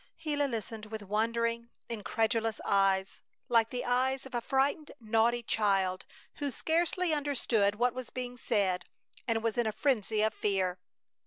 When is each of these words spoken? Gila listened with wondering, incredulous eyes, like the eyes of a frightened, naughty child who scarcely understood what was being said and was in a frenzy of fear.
Gila 0.23 0.45
listened 0.47 0.87
with 0.87 1.03
wondering, 1.03 1.69
incredulous 1.87 2.59
eyes, 2.65 3.21
like 3.49 3.69
the 3.69 3.85
eyes 3.85 4.25
of 4.25 4.33
a 4.33 4.41
frightened, 4.41 4.91
naughty 4.99 5.43
child 5.43 6.07
who 6.37 6.49
scarcely 6.49 7.13
understood 7.13 7.75
what 7.75 7.93
was 7.93 8.09
being 8.09 8.35
said 8.35 8.85
and 9.27 9.43
was 9.43 9.59
in 9.59 9.67
a 9.67 9.71
frenzy 9.71 10.23
of 10.23 10.33
fear. 10.33 10.79